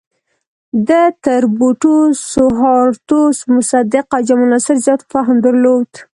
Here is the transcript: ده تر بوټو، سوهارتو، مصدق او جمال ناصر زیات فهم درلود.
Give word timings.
ده 0.87 1.03
تر 1.23 1.43
بوټو، 1.57 1.95
سوهارتو، 2.31 3.19
مصدق 3.55 4.05
او 4.15 4.21
جمال 4.27 4.49
ناصر 4.53 4.75
زیات 4.85 5.01
فهم 5.11 5.37
درلود. 5.45 5.91